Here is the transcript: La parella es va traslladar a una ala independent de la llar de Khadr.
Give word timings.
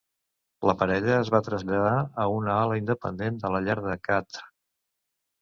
La 0.69 0.73
parella 0.77 1.11
es 1.17 1.29
va 1.35 1.41
traslladar 1.47 1.91
a 2.23 2.25
una 2.37 2.57
ala 2.63 2.79
independent 2.83 3.39
de 3.45 3.53
la 3.59 3.61
llar 3.69 3.79
de 3.91 3.95
Khadr. 4.09 4.43